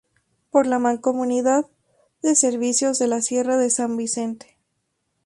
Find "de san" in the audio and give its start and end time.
3.57-3.97